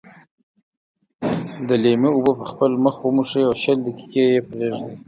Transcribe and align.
د 1.67 1.69
لیمو 1.83 2.09
اوبه 2.15 2.33
په 2.39 2.45
خپل 2.51 2.71
مخ 2.83 2.95
وموښئ 3.01 3.43
او 3.49 3.53
شل 3.63 3.77
دقيقې 3.87 4.23
یې 4.31 4.39
پرېږدئ. 4.49 4.95